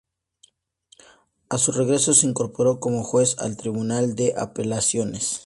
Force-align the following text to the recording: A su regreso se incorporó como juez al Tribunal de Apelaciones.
A 1.49 1.59
su 1.59 1.71
regreso 1.71 2.15
se 2.15 2.25
incorporó 2.25 2.79
como 2.79 3.03
juez 3.03 3.37
al 3.37 3.55
Tribunal 3.55 4.15
de 4.15 4.33
Apelaciones. 4.35 5.39